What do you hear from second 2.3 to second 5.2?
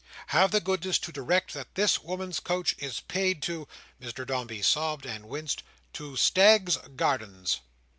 coach is paid to"—Mr Dombey stopped